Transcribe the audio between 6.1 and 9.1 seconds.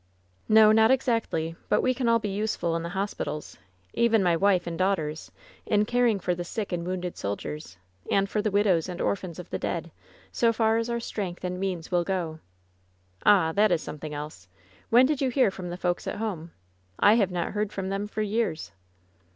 for the sick and woimded soldiers, and for the widows and